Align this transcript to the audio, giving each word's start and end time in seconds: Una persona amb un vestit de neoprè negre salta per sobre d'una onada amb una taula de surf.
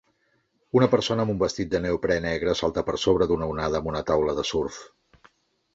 Una 0.79 0.87
persona 0.93 1.25
amb 1.25 1.33
un 1.33 1.41
vestit 1.43 1.69
de 1.75 1.81
neoprè 1.83 2.17
negre 2.25 2.57
salta 2.63 2.85
per 2.89 2.99
sobre 3.05 3.29
d'una 3.33 3.53
onada 3.55 3.83
amb 3.83 3.95
una 3.95 4.05
taula 4.13 4.39
de 4.41 4.49
surf. 4.55 4.81